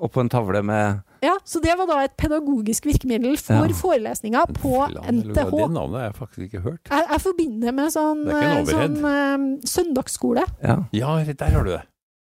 opp 0.08 0.14
på 0.16 0.24
en 0.24 0.32
tavle 0.32 0.62
med 0.66 1.02
Ja, 1.26 1.36
så 1.44 1.60
det 1.62 1.76
var 1.78 1.90
da 1.90 2.00
et 2.06 2.16
pedagogisk 2.18 2.88
virkemiddel 2.88 3.36
for 3.42 3.68
Ja. 3.68 3.80
forelesninger 3.82 4.54
på. 4.58 4.74
NTH. 5.12 5.52
Det 5.52 5.70
navnet 5.76 6.00
har 6.00 6.08
jeg 6.08 6.16
faktisk 6.16 6.46
ikke 6.48 6.64
hørt. 6.64 6.90
Jeg, 6.90 7.08
jeg 7.12 7.22
forbinder 7.22 7.76
med 7.76 7.92
sånn, 7.94 8.26
Det 8.26 8.42
eh, 8.42 8.64
sånn 8.72 8.98
uh, 9.04 9.46
søndagsskole. 9.66 10.46
Ja. 10.64 10.78
Ja, 10.94 11.18
der 11.26 11.52
har 11.52 11.64
du 11.64 11.76
det. 11.76 11.84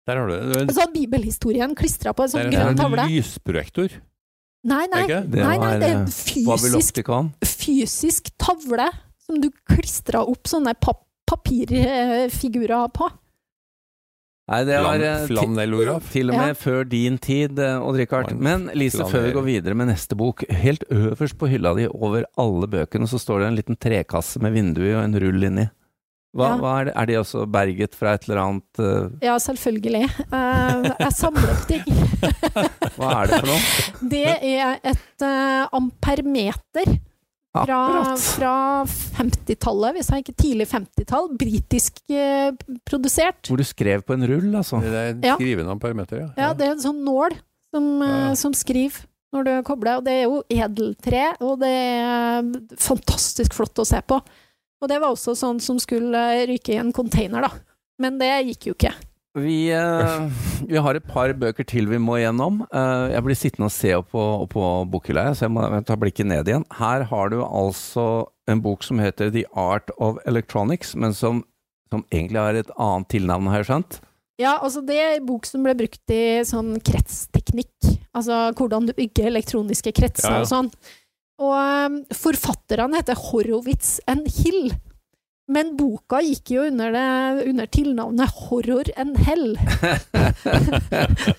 Der 0.06 0.20
har 0.22 0.28
du 0.30 0.34
det. 0.36 0.42
Det 0.52 0.58
er 0.58 0.66
en, 0.68 0.74
Sånn 0.78 0.94
bibelhistorien 0.94 1.76
klistra 1.78 2.14
på 2.14 2.24
en 2.26 2.30
det 2.30 2.34
sånn 2.36 2.46
er 2.46 2.52
grønn 2.54 2.74
en 2.76 2.78
tavle. 2.78 3.08
lysprojektor. 3.10 3.96
Nei, 4.66 4.86
nei. 4.92 5.00
Er 5.02 5.10
ikke? 5.10 5.22
Det 5.34 5.42
Nei, 5.46 5.58
nei, 5.62 5.74
det 5.82 5.90
er 5.90 5.98
en 6.00 6.08
fysisk, 6.10 7.02
fysisk 7.46 8.30
tavle 8.42 8.88
som 9.26 9.42
du 9.42 9.50
klistra 9.70 10.22
opp 10.26 10.46
sånne 10.50 10.74
pap 10.82 11.02
papirfigurer 11.26 12.90
på. 12.94 13.08
Nei, 14.46 14.60
det 14.68 14.76
var 14.86 15.02
eh, 15.02 15.24
Flanellograf. 15.26 16.12
til 16.14 16.30
og 16.30 16.36
Ja. 16.36 16.42
med 16.46 16.58
før 16.62 16.84
din 16.88 17.18
tid, 17.18 17.58
eh, 17.58 17.80
Odd 17.82 17.98
Rikard. 17.98 18.36
Men 18.38 18.68
Lise, 18.78 19.02
før 19.10 19.24
vi 19.26 19.32
går 19.34 19.44
videre 19.48 19.74
med 19.74 19.88
neste 19.90 20.14
bok, 20.16 20.44
helt 20.50 20.84
øverst 20.92 21.38
på 21.40 21.50
hylla 21.50 21.74
di 21.76 21.88
over 21.88 22.26
alle 22.38 22.68
bøkene 22.70 23.08
så 23.10 23.18
står 23.18 23.40
det 23.42 23.48
en 23.48 23.56
liten 23.58 23.76
trekasse 23.82 24.40
med 24.40 24.54
vindu 24.54 24.84
i 24.86 24.94
og 24.94 25.04
en 25.04 25.18
rull 25.20 25.42
inni. 25.50 25.66
Hva, 26.36 26.50
Ja. 26.52 26.56
hva 26.60 26.72
er, 26.82 26.86
det, 26.90 26.94
er 27.00 27.06
de 27.08 27.16
også 27.22 27.46
berget 27.48 27.94
fra 27.96 28.14
et 28.18 28.26
eller 28.28 28.42
annet 28.42 28.80
uh... 28.84 29.10
Ja, 29.24 29.38
selvfølgelig. 29.40 30.02
Uh, 30.28 30.84
jeg 31.00 31.12
samler 31.16 31.54
opp 31.54 31.66
ting. 31.70 31.86
Hva 32.98 33.12
er 33.22 33.32
det 33.32 33.40
for 33.40 33.48
noe? 33.54 34.10
Det 34.12 34.24
er 34.52 34.82
et 34.92 35.24
uh, 35.24 35.64
ampermeter 35.80 36.98
fra, 37.56 37.80
fra 38.20 38.54
50-tallet, 39.16 39.96
hvis 39.96 40.10
jeg 40.12 40.26
ikke 40.26 40.36
tidlig 40.44 40.68
50-tall. 40.74 41.30
Britisk 41.40 42.02
eh, 42.12 42.52
produsert. 42.88 43.40
Hvor 43.48 43.62
du 43.62 43.64
skrev 43.68 44.04
på 44.04 44.16
en 44.18 44.28
rull, 44.28 44.50
altså. 44.60 44.82
Det 44.84 44.92
er 44.92 45.14
Ja. 45.24 45.36
skrivende 45.40 45.72
ampermeter, 45.72 46.20
ja. 46.26 46.30
Ja, 46.36 46.50
det 46.54 46.68
er 46.68 46.74
en 46.76 46.84
sånn 46.84 47.00
nål 47.08 47.38
som, 47.72 47.88
Ja. 48.04 48.34
som 48.36 48.52
skriver 48.54 49.06
når 49.36 49.48
du 49.48 49.54
kobler, 49.68 49.98
og 50.00 50.04
det 50.06 50.14
er 50.20 50.24
jo 50.28 50.44
edeltre, 50.52 51.24
og 51.44 51.60
det 51.64 51.72
er 51.72 52.52
fantastisk 52.80 53.56
flott 53.56 53.80
å 53.80 53.88
se 53.88 54.00
på. 54.08 54.20
Og 54.84 54.92
det 54.92 55.00
var 55.02 55.14
også 55.14 55.36
sånn 55.40 55.60
som 55.64 55.80
skulle 55.82 56.22
ryke 56.50 56.76
i 56.76 56.80
en 56.82 56.94
container, 56.96 57.48
da. 57.48 57.52
Men 58.02 58.18
det 58.20 58.32
gikk 58.52 58.72
jo 58.72 58.76
ikke. 58.76 58.94
Vi, 59.36 59.68
eh, 59.76 60.30
vi 60.64 60.80
har 60.80 60.96
et 60.96 61.08
par 61.12 61.32
bøker 61.36 61.68
til 61.68 61.90
vi 61.92 62.00
må 62.00 62.16
gjennom. 62.22 62.62
Eh, 62.72 63.12
jeg 63.12 63.24
blir 63.26 63.36
sittende 63.36 63.68
og 63.68 63.74
se 63.76 63.92
opp 63.98 64.14
på, 64.14 64.22
opp 64.46 64.54
på 64.54 64.70
bokhylla, 64.94 65.26
så 65.36 65.48
jeg 65.48 65.56
må 65.56 65.66
ta 65.84 65.98
blikket 66.00 66.30
ned 66.30 66.48
igjen. 66.48 66.64
Her 66.78 67.04
har 67.10 67.34
du 67.34 67.42
altså 67.44 68.30
en 68.48 68.62
bok 68.64 68.86
som 68.88 69.02
heter 69.04 69.34
The 69.36 69.44
Art 69.52 69.92
of 70.00 70.22
Electronics, 70.30 70.94
men 70.96 71.16
som, 71.18 71.44
som 71.92 72.06
egentlig 72.14 72.40
har 72.40 72.62
et 72.62 72.72
annet 72.80 73.10
tilnavn, 73.12 73.52
har 73.52 73.64
jeg 73.64 73.72
skjønt. 73.72 74.00
Ja, 74.40 74.58
altså 74.60 74.82
det 74.84 74.96
er 75.00 75.18
en 75.18 75.28
bok 75.28 75.48
som 75.48 75.64
ble 75.64 75.76
brukt 75.80 76.12
i 76.12 76.24
sånn 76.48 76.76
kretsteknikk. 76.84 77.92
Altså 78.16 78.50
hvordan 78.56 78.88
du 78.88 78.96
bygger 78.96 79.30
elektroniske 79.32 79.92
kretser 79.96 80.30
Ja, 80.32 80.40
ja. 80.40 80.46
og 80.46 80.50
sånn. 80.52 80.72
Og 81.44 81.54
um, 81.56 82.02
forfatterne 82.16 83.02
heter 83.02 83.20
Horowitz 83.20 83.98
and 84.08 84.28
Hill. 84.38 84.72
Men 85.52 85.76
boka 85.78 86.24
gikk 86.26 86.56
jo 86.56 86.64
under, 86.66 86.90
det, 86.96 87.50
under 87.52 87.68
tilnavnet 87.70 88.38
Horror 88.48 88.88
and 88.98 89.20
Hell. 89.28 89.54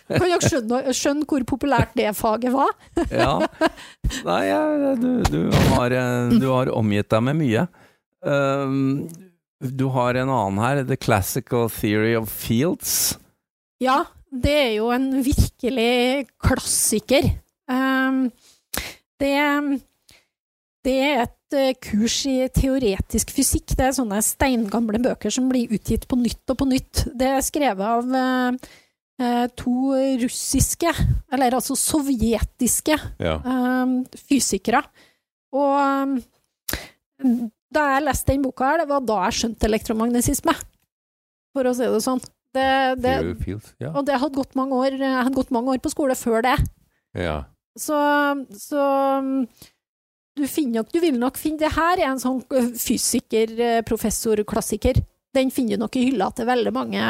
kan 0.07 0.23
dere 0.23 0.39
skjønne, 0.45 0.83
skjønne 0.95 1.27
hvor 1.27 1.47
populært 1.49 1.97
det 1.99 2.13
faget 2.15 2.55
var? 2.55 2.71
Ja. 3.11 3.33
Nei, 4.29 4.45
du, 5.03 5.11
du, 5.27 5.41
har, 5.73 5.97
eh, 5.99 6.37
du 6.39 6.47
har 6.53 6.71
omgitt 6.77 7.11
deg 7.11 7.25
med 7.27 7.41
mye. 7.41 7.67
Um, 8.23 9.09
du 9.59 9.89
har 9.91 10.15
en 10.21 10.31
annen 10.31 10.63
her, 10.63 10.85
The 10.87 11.01
Classical 11.01 11.67
Theory 11.73 12.15
of 12.15 12.31
Fields. 12.31 13.17
Ja, 13.83 14.05
det 14.31 14.55
er 14.55 14.73
jo 14.77 14.93
en 14.95 15.11
virkelig 15.27 16.29
klassiker. 16.39 17.27
Um, 17.67 18.29
det, 19.23 19.37
det 20.87 20.97
er 21.03 21.23
et 21.25 21.57
eh, 21.57 21.77
kurs 21.83 22.19
i 22.29 22.37
teoretisk 22.55 23.33
fysikk. 23.35 23.75
Det 23.79 23.89
er 23.89 23.97
sånne 23.97 24.21
steingamle 24.25 25.01
bøker 25.03 25.33
som 25.35 25.49
blir 25.51 25.73
utgitt 25.75 26.07
på 26.11 26.19
nytt 26.21 26.53
og 26.53 26.61
på 26.61 26.69
nytt. 26.69 27.07
Det 27.17 27.31
er 27.33 27.45
skrevet 27.45 27.87
av 27.87 28.15
eh, 28.21 28.71
eh, 29.23 29.47
to 29.59 29.97
russiske, 30.23 30.93
eller 31.33 31.59
altså 31.59 31.79
sovjetiske, 31.79 33.01
ja. 33.23 33.37
fysikere. 34.29 34.85
Og 35.57 36.21
da 37.73 37.89
jeg 37.95 38.05
leste 38.05 38.35
den 38.35 38.45
boka 38.45 38.71
her, 38.71 38.83
det 38.83 38.91
var 38.91 39.05
da 39.09 39.21
jeg 39.27 39.41
skjønte 39.41 39.69
elektromagnetisme, 39.71 40.55
for 41.57 41.69
å 41.69 41.75
si 41.77 41.89
det 41.89 42.03
sånn. 42.05 42.23
Det, 42.57 42.69
det, 43.05 43.19
og 43.91 44.07
det 44.09 44.17
hadde 44.17 44.37
gått 44.39 44.55
mange 44.57 44.77
år, 44.79 44.95
jeg 44.97 45.13
hadde 45.13 45.37
gått 45.37 45.51
mange 45.53 45.75
år 45.75 45.81
på 45.85 45.91
skole 45.93 46.15
før 46.17 46.45
det. 46.47 46.55
ja. 47.21 47.43
Så, 47.77 47.97
så 48.57 48.85
um, 49.21 49.45
du, 50.37 50.47
nok, 50.73 50.89
du 50.93 50.99
vil 51.03 51.19
nok 51.21 51.37
finne 51.41 51.61
Det 51.61 51.75
her 51.77 52.01
er 52.01 52.09
en 52.11 52.23
sånn 52.23 52.41
uh, 52.41 52.73
fysiker, 52.81 53.53
uh, 53.61 53.83
professor, 53.89 54.41
klassiker. 54.49 55.03
Den 55.37 55.53
finner 55.53 55.77
du 55.77 55.85
nok 55.85 55.99
i 56.01 56.07
hylla 56.09 56.31
til 56.33 56.49
veldig 56.49 56.73
mange 56.73 57.05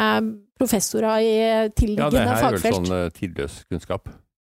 professorer 0.58 1.22
i 1.22 1.32
ja, 1.36 1.68
det 1.70 1.94
her 1.94 2.32
er 2.32 2.32
vel 2.32 2.44
fagfelt. 2.58 2.78
sånn 2.80 3.14
tidløs 3.14 3.60
kunnskap. 3.70 4.10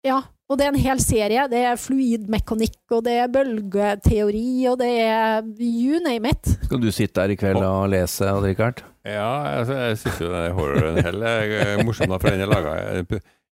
Ja, 0.07 0.23
og 0.51 0.59
det 0.59 0.67
er 0.67 0.73
en 0.73 0.83
hel 0.83 1.01
serie. 1.03 1.45
Det 1.53 1.61
er 1.63 1.77
fluidmekanikk, 1.79 2.81
og 2.97 3.05
det 3.07 3.19
er 3.23 3.29
bølgeteori, 3.31 4.47
og 4.71 4.81
det 4.81 4.89
er 5.05 5.45
you 5.61 6.01
name 6.03 6.33
it. 6.33 6.55
Skal 6.65 6.81
du 6.83 6.89
sitte 6.95 7.23
her 7.23 7.35
i 7.35 7.37
kveld 7.39 7.61
og 7.63 7.85
lese, 7.93 8.27
Odd 8.33 8.49
Rikard? 8.49 8.83
Ja, 9.07 9.61
jeg, 9.61 9.69
jeg 9.77 10.01
syns 10.03 10.19
jo 10.25 10.33
den 10.33 10.57
horroren 10.57 10.99
er 10.99 11.55
eh, 11.61 11.85
morsom, 11.87 12.11
for 12.17 12.33
den 12.33 12.43
er 12.45 12.51
laga 12.51 12.75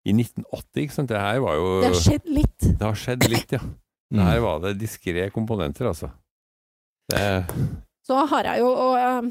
i 0.08 0.14
1980, 0.16 0.84
ikke 0.84 0.96
sant. 0.96 1.10
Det 1.10 1.20
her 1.20 1.42
var 1.44 1.58
jo 1.58 1.74
Det 1.82 1.90
har 1.90 2.00
skjedd 2.00 2.30
litt. 2.38 2.56
Det 2.64 2.86
har 2.86 2.96
skjedd 2.98 3.28
litt, 3.28 3.52
ja. 3.58 3.60
Mm. 4.08 4.22
Her 4.24 4.40
var 4.40 4.62
det 4.64 4.78
diskré 4.80 5.26
komponenter, 5.34 5.90
altså. 5.90 6.08
Det, 7.12 7.44
Så 8.08 8.24
har 8.30 8.48
jeg 8.52 8.64
jo 8.64 8.72
og, 8.72 8.96
uh... 8.96 9.28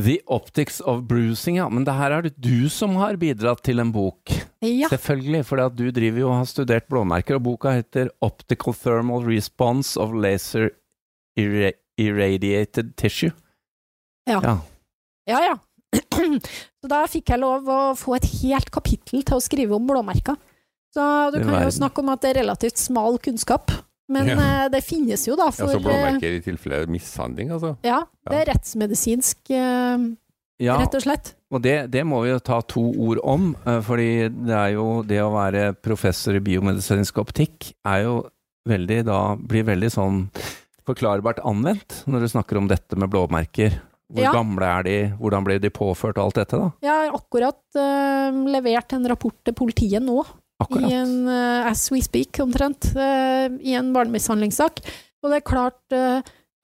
The 0.00 0.20
Optics 0.30 0.78
of 0.80 1.02
Bruising, 1.08 1.58
ja. 1.58 1.68
Men 1.72 1.84
det 1.88 1.96
her 1.96 2.14
er 2.14 2.28
det 2.28 2.34
du 2.40 2.68
som 2.72 2.94
har 3.00 3.18
bidratt 3.20 3.64
til 3.66 3.82
en 3.82 3.92
bok. 3.92 4.32
Ja. 4.62 4.88
Selvfølgelig, 4.92 5.44
for 5.48 5.64
du 5.74 5.88
driver 5.90 6.22
jo 6.22 6.28
og 6.30 6.38
har 6.42 6.48
studert 6.48 6.88
blåmerker, 6.92 7.40
og 7.40 7.46
boka 7.48 7.74
heter 7.80 8.12
Optical 8.24 8.76
Thermal 8.76 9.24
Response 9.26 10.00
of 10.00 10.14
Laser 10.14 10.70
Irra 11.40 11.72
Irradiated 12.00 12.94
Tissue. 12.96 13.32
Ja. 14.28 14.40
ja. 14.44 14.56
Ja, 15.28 15.40
ja. 15.44 15.56
Så 16.80 16.88
da 16.90 17.02
fikk 17.10 17.32
jeg 17.32 17.40
lov 17.42 17.68
å 17.70 17.78
få 17.98 18.14
et 18.18 18.26
helt 18.42 18.70
kapittel 18.74 19.22
til 19.26 19.38
å 19.38 19.42
skrive 19.42 19.76
om 19.76 19.86
blåmerker. 19.88 20.36
Så 20.94 21.02
du 21.34 21.38
kan 21.44 21.62
jo 21.64 21.70
snakke 21.74 22.02
om 22.02 22.10
at 22.12 22.22
det 22.24 22.32
er 22.32 22.40
relativt 22.42 22.78
smal 22.80 23.18
kunnskap, 23.22 23.70
men 24.10 24.26
Ja. 24.26 24.36
eh, 24.64 24.68
det 24.74 24.82
finnes 24.82 25.22
jo 25.28 25.36
da 25.38 25.46
ja, 25.50 25.52
så 25.54 25.68
eh, 25.70 25.82
blåmerker 25.82 26.38
i 26.38 26.40
tilfelle 26.42 26.80
mishandling, 26.90 27.50
altså. 27.54 27.76
Ja, 27.86 28.00
det 28.28 28.40
er 28.40 28.48
rettsmedisinsk, 28.54 29.38
eh, 29.54 30.08
ja 30.66 30.76
rett 30.82 30.94
og 30.98 31.02
slett. 31.04 31.34
og 31.54 31.62
det, 31.62 31.76
det 31.94 32.02
må 32.06 32.22
vi 32.24 32.32
jo 32.32 32.38
ta 32.42 32.60
to 32.62 32.82
ord 32.90 33.20
om, 33.22 33.52
fordi 33.86 34.28
det 34.28 34.56
er 34.56 34.74
jo 34.74 35.02
det 35.06 35.20
å 35.22 35.30
være 35.32 35.72
professor 35.80 36.34
i 36.34 36.42
biomedisinsk 36.42 37.22
optikk 37.22 37.70
er 37.86 38.02
jo 38.08 38.16
veldig 38.68 39.04
da 39.06 39.20
blir 39.36 39.64
veldig 39.64 39.88
sånn 39.94 40.18
forklarbart 40.86 41.38
anvendt 41.46 42.02
når 42.10 42.26
du 42.26 42.28
snakker 42.34 42.58
om 42.58 42.66
dette 42.68 42.98
med 42.98 43.08
blåmerker. 43.14 43.78
Hvor 44.10 44.24
Ja. 44.24 44.32
gamle 44.34 44.66
er 44.66 44.82
de, 44.82 44.96
hvordan 45.20 45.44
ble 45.46 45.58
de 45.62 45.70
påført 45.70 46.18
og 46.18 46.24
alt 46.24 46.38
dette, 46.40 46.58
da? 46.58 46.70
Jeg 46.82 46.90
har 46.90 47.14
akkurat 47.14 47.60
uh, 47.78 48.40
levert 48.50 48.92
en 48.96 49.06
rapport 49.06 49.36
til 49.46 49.54
politiet 49.54 50.02
nå, 50.02 50.24
Akkurat. 50.60 50.90
i 50.90 50.96
en 50.98 51.28
uh, 51.28 51.70
as 51.70 51.84
we 51.94 52.00
speak 52.02 52.40
omtrent, 52.42 52.90
uh, 52.96 53.46
i 53.62 53.76
en 53.78 53.92
barnemishandlingssak. 53.94 54.82
Og 55.22 55.30
det 55.30 55.36
er 55.42 55.44
klart, 55.46 55.94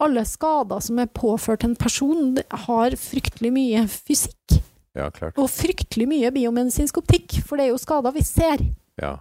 alle 0.01 0.23
skader 0.25 0.81
som 0.81 0.99
er 0.99 1.11
påført 1.13 1.63
en 1.65 1.75
person, 1.77 2.39
har 2.67 2.97
fryktelig 2.97 3.51
mye 3.53 3.83
fysikk. 3.91 4.57
Ja, 4.97 5.11
klart. 5.13 5.37
Og 5.37 5.51
fryktelig 5.53 6.07
mye 6.09 6.31
biomedisinsk 6.33 7.03
optikk, 7.03 7.37
for 7.45 7.61
det 7.61 7.67
er 7.67 7.75
jo 7.75 7.81
skader 7.83 8.15
vi 8.17 8.23
ser. 8.25 8.63
Ja. 8.97 9.19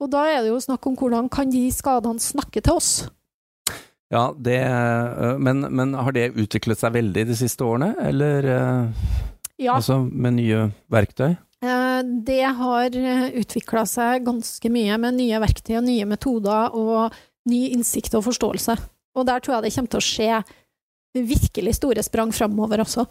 Og 0.00 0.08
da 0.14 0.22
er 0.32 0.40
det 0.46 0.48
jo 0.54 0.60
snakk 0.64 0.86
om 0.88 0.96
hvordan 0.96 1.28
kan 1.28 1.52
de 1.52 1.66
skadene 1.76 2.18
snakke 2.24 2.62
til 2.64 2.72
oss? 2.80 2.90
Ja, 4.10 4.24
det 4.34 4.58
men, 5.38 5.60
men 5.70 5.94
har 5.94 6.12
det 6.16 6.32
utviklet 6.34 6.80
seg 6.80 6.96
veldig 6.96 7.22
de 7.28 7.36
siste 7.38 7.62
årene, 7.62 7.92
eller 8.02 8.48
Ja, 9.60 9.76
altså 9.76 10.00
med 10.02 10.34
nye 10.40 10.64
verktøy? 10.90 11.36
eh, 11.62 12.00
det 12.26 12.42
har 12.58 12.96
utvikla 13.42 13.84
seg 13.86 14.24
ganske 14.26 14.72
mye 14.72 14.98
med 14.98 15.18
nye 15.20 15.38
verktøy 15.42 15.76
og 15.78 15.86
nye 15.86 16.08
metoder 16.10 16.74
og 16.74 17.14
ny 17.50 17.68
innsikt 17.76 18.16
og 18.18 18.26
forståelse. 18.26 18.76
Og 19.14 19.26
der 19.26 19.38
tror 19.42 19.58
jeg 19.58 19.68
det 19.68 19.74
kommer 19.76 19.94
til 19.94 20.02
å 20.02 20.08
skje 20.08 20.42
virkelig 21.30 21.76
store 21.78 22.02
sprang 22.06 22.32
framover 22.34 22.82
også. 22.84 23.06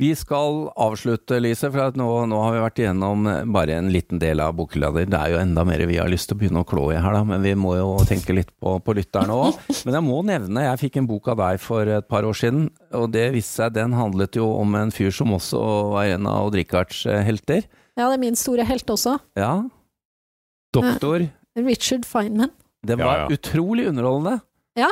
Vi 0.00 0.08
skal 0.16 0.70
avslutte, 0.80 1.36
Lise, 1.42 1.68
for 1.68 1.90
at 1.90 1.98
nå, 2.00 2.06
nå 2.30 2.38
har 2.40 2.54
vi 2.54 2.60
vært 2.62 2.80
igjennom 2.80 3.26
eh, 3.28 3.42
bare 3.52 3.76
en 3.76 3.90
liten 3.92 4.18
del 4.22 4.40
av 4.40 4.54
bokhylla 4.56 4.88
di. 4.96 5.04
Det 5.12 5.18
er 5.18 5.34
jo 5.34 5.40
enda 5.42 5.64
mer 5.68 5.84
vi 5.86 5.98
har 6.00 6.08
lyst 6.10 6.30
til 6.30 6.38
å 6.38 6.40
begynne 6.40 6.62
å 6.64 6.68
klå 6.68 6.86
i 6.94 6.96
her, 6.96 7.12
da, 7.12 7.20
men 7.28 7.44
vi 7.44 7.52
må 7.58 7.74
jo 7.76 7.90
tenke 8.08 8.34
litt 8.34 8.50
på, 8.56 8.78
på 8.82 8.94
lytterne 8.96 9.36
òg. 9.36 9.60
Men 9.86 9.98
jeg 9.98 10.06
må 10.06 10.18
nevne, 10.26 10.64
jeg 10.64 10.80
fikk 10.80 10.98
en 11.00 11.08
bok 11.10 11.28
av 11.32 11.38
deg 11.42 11.60
for 11.60 11.88
et 11.98 12.08
par 12.08 12.26
år 12.26 12.36
siden, 12.38 12.66
og 12.96 13.12
det 13.14 13.28
viste 13.34 13.60
seg 13.60 13.76
den 13.76 13.94
handlet 13.98 14.38
jo 14.38 14.48
om 14.56 14.76
en 14.78 14.92
fyr 14.94 15.12
som 15.14 15.34
også 15.36 15.60
var 15.92 16.10
en 16.14 16.28
av 16.30 16.48
Odd 16.48 16.56
Rikards 16.60 17.04
eh, 17.10 17.20
helter. 17.26 17.66
Ja, 17.98 18.06
det 18.06 18.16
er 18.16 18.22
min 18.22 18.38
store 18.38 18.66
helt 18.68 18.90
også. 18.90 19.18
Ja. 19.38 19.52
Doktor. 20.72 21.26
Richard 21.58 22.08
Feynman. 22.08 22.54
Det 22.82 22.96
var 22.98 23.26
ja. 23.26 23.26
utrolig 23.36 23.90
underholdende. 23.90 24.40
Ja. 24.78 24.88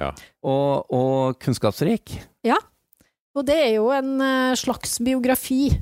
Ja. 0.00 0.12
Og, 0.46 0.92
og 0.94 1.40
kunnskapsrik. 1.42 2.16
Og 3.34 3.44
det 3.48 3.56
er 3.58 3.72
jo 3.76 3.88
en 3.90 4.14
eh, 4.22 4.54
slags 4.54 4.98
biografi. 5.02 5.72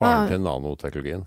Faren 0.00 0.28
til 0.30 0.40
nanoteknologien. 0.40 1.24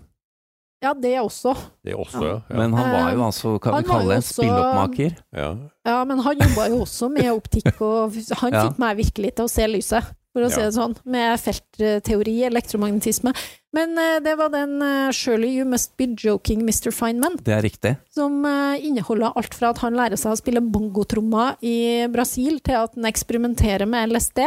Ja, 0.84 0.90
det 0.92 1.14
også. 1.20 1.54
Det 1.84 1.94
også, 1.96 2.20
ja. 2.24 2.32
ja. 2.50 2.56
Men 2.58 2.74
han 2.76 2.90
var 2.92 3.12
jo 3.14 3.20
Eh, 3.20 3.26
altså, 3.26 3.52
kan 3.62 3.72
vi 3.78 3.86
kalle 3.88 4.08
det, 4.10 4.16
en 4.18 4.22
også- 4.22 4.34
spilloppmaker. 4.42 5.14
ja. 5.32 5.50
Ja, 5.86 6.04
men 6.04 6.18
han 6.20 6.36
jobba 6.42 6.66
jo 6.68 6.80
også 6.84 7.08
med 7.12 7.30
optikk, 7.32 7.80
og 7.80 8.12
han 8.42 8.52
Ja. 8.52 8.64
fikk 8.68 8.78
meg 8.78 8.96
virkelig 8.98 9.34
til 9.36 9.44
å 9.46 9.48
se 9.48 9.66
lyset, 9.68 10.04
for 10.34 10.42
å 10.44 10.50
si 10.50 10.60
det 10.60 10.74
sånn, 10.74 10.96
med 11.06 11.38
feltteori, 11.40 12.34
elektromagnetisme. 12.50 13.32
Men 13.72 13.96
eh, 13.98 14.18
det 14.20 14.34
var 14.36 14.50
den 14.50 14.76
'Surely 15.12 15.54
You 15.56 15.64
Must 15.64 15.96
Be 15.96 16.06
Joking, 16.18 16.62
Mr. 16.66 16.90
Feynman', 16.92 17.40
Det 17.42 17.54
er 17.54 17.62
riktig. 17.62 17.96
som 18.10 18.44
eh, 18.44 18.84
inneholder 18.84 19.32
alt 19.36 19.54
fra 19.54 19.70
at 19.70 19.78
han 19.78 19.94
lærer 19.94 20.16
seg 20.18 20.32
å 20.32 20.36
spille 20.36 20.60
bongotrommer 20.60 21.56
i 21.62 22.06
Brasil, 22.12 22.58
til 22.60 22.74
at 22.74 22.94
han 22.94 23.04
eksperimenterer 23.04 23.86
med 23.88 24.10
LSD. 24.12 24.40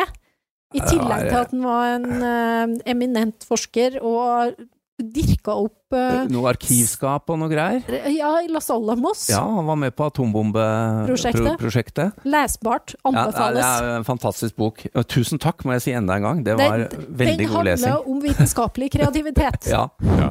I 0.76 0.82
tillegg 0.84 1.30
til 1.30 1.38
at 1.40 1.52
han 1.54 1.62
var 1.64 1.94
en 1.96 2.08
uh, 2.20 2.68
eminent 2.90 3.46
forsker 3.48 4.02
og 4.04 4.58
dirka 4.98 5.54
opp 5.54 5.94
uh, 5.94 6.26
Noe 6.28 6.50
arkivskap 6.50 7.30
og 7.30 7.38
noe 7.40 7.50
greier? 7.52 7.84
Ja, 8.10 8.42
i 8.42 8.48
Las 8.50 8.72
Alamos. 8.74 9.30
Ja, 9.30 9.44
han 9.46 9.68
var 9.70 9.78
med 9.80 9.94
på 9.96 10.08
atombombeprosjektet. 10.10 12.18
Lesbart. 12.26 12.96
Anbefales. 13.06 13.62
Ja, 13.62 13.82
det 13.86 13.92
er 13.94 13.98
en 14.02 14.08
fantastisk 14.08 14.58
bok. 14.58 14.82
Tusen 15.08 15.40
takk, 15.40 15.64
må 15.64 15.78
jeg 15.78 15.86
si 15.86 15.94
enda 15.96 16.18
en 16.18 16.26
gang. 16.28 16.42
Det 16.44 16.58
var 16.58 16.84
den, 16.84 17.06
veldig 17.22 17.46
den 17.46 17.54
god 17.54 17.64
lesing. 17.70 17.86
Den 17.86 17.94
handler 17.94 18.12
om 18.16 18.22
vitenskapelig 18.26 18.90
kreativitet. 18.98 19.70
ja. 19.76 19.84
ja. 20.02 20.30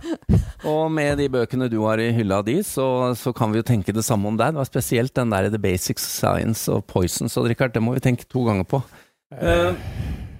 Og 0.67 0.91
med 0.93 1.17
de 1.23 1.31
bøkene 1.33 1.71
du 1.73 1.79
har 1.87 2.03
i 2.03 2.11
hylla 2.17 2.43
di, 2.45 2.59
så, 2.67 3.15
så, 3.17 3.33
kan 3.37 3.55
vi 3.55 3.63
jo 3.63 3.69
tenke 3.71 3.95
det 3.95 4.05
samme 4.05 4.35
om 4.35 4.37
deg. 4.37 4.53
Det 4.53 4.61
var 4.65 4.69
spesielt 4.69 5.15
den 5.17 5.31
der 5.33 5.49
The 5.49 5.63
Basics 5.63 6.05
Science 6.19 6.73
og 6.73 6.85
Poisons, 6.91 7.39
og 7.39 7.49
Richard, 7.49 7.73
det 7.77 7.87
må 7.87 7.97
vi 7.97 8.07
tenke 8.11 8.29
to 8.29 8.45
ganger 8.51 8.67
på. 8.67 8.83
Uh, 9.31 9.73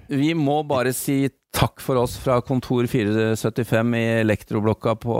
vi 0.07 0.33
må 0.37 0.61
bare 0.67 0.93
si 0.95 1.25
takk 1.55 1.81
for 1.83 1.99
oss 2.01 2.17
fra 2.21 2.39
kontor 2.45 2.87
475 2.89 3.95
i 3.97 4.05
elektroblokka 4.21 4.95
på 5.01 5.17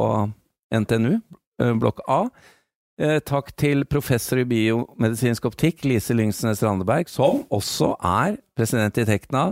NTNU, 0.74 1.20
eh, 1.62 1.74
blokk 1.74 2.04
A. 2.08 2.28
Eh, 2.98 3.20
takk 3.20 3.52
til 3.58 3.86
professor 3.86 4.40
i 4.42 4.48
biomedisinsk 4.50 5.46
optikk, 5.46 5.86
Lise 5.86 6.16
Lyngsnes 6.18 6.64
Randeberg, 6.66 7.10
som 7.10 7.44
også 7.54 7.94
er 8.02 8.40
president 8.58 8.98
i 8.98 9.06
Tekna, 9.06 9.52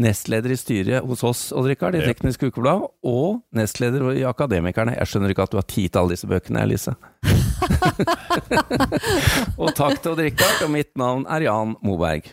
nestleder 0.00 0.50
i 0.50 0.58
styret 0.58 1.06
hos 1.06 1.22
oss, 1.26 1.44
Odd 1.54 1.68
Rikard, 1.70 1.98
i 1.98 2.02
Teknisk 2.02 2.48
Ukeblad, 2.48 2.88
og 3.06 3.42
nestleder 3.54 4.10
i 4.16 4.26
Akademikerne. 4.26 4.96
Jeg 4.98 5.10
skjønner 5.10 5.34
ikke 5.34 5.46
at 5.46 5.54
du 5.54 5.60
har 5.60 5.68
tid 5.70 5.90
til 5.90 6.02
alle 6.02 6.16
disse 6.16 6.30
bøkene, 6.30 6.66
Lise. 6.66 6.96
og 9.60 9.74
takk 9.78 10.00
til 10.00 10.14
Odd 10.14 10.24
Rikard, 10.24 10.64
og 10.66 10.74
mitt 10.74 10.90
navn 10.98 11.26
er 11.30 11.46
Jan 11.46 11.76
Moberg. 11.86 12.32